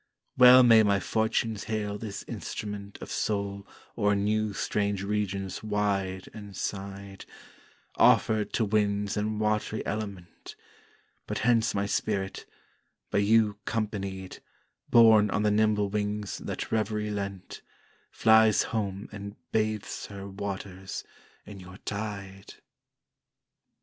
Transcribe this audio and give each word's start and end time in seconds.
Well 0.35 0.63
may 0.63 0.81
my 0.81 0.99
Fortunes 0.99 1.65
hale 1.65 1.99
this 1.99 2.23
instrument 2.27 2.97
Of 3.01 3.11
Soul 3.11 3.67
o'er 3.95 4.15
new 4.15 4.51
strange 4.51 5.03
regions 5.03 5.61
wide 5.61 6.27
and 6.33 6.57
side, 6.57 7.25
Offered 7.97 8.51
to 8.53 8.65
winds 8.65 9.15
and 9.15 9.39
watery 9.39 9.85
element: 9.85 10.55
But 11.27 11.37
hence 11.45 11.75
my 11.75 11.85
Spirit, 11.85 12.47
by 13.11 13.19
you 13.19 13.59
'companied, 13.65 14.39
Borne 14.89 15.29
on 15.29 15.43
the 15.43 15.51
nimble 15.51 15.89
wings 15.91 16.39
that 16.39 16.71
Reverie 16.71 17.11
lent, 17.11 17.61
Flies 18.09 18.63
home 18.63 19.07
and 19.11 19.35
bathes 19.51 20.07
her, 20.07 20.27
Waters! 20.27 21.03
in 21.45 21.59
your 21.59 21.77
tide. 21.77 22.55